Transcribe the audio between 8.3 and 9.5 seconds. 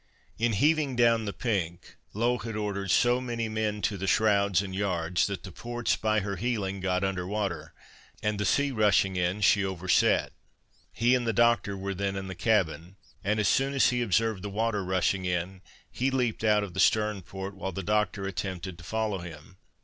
the sea rushing in,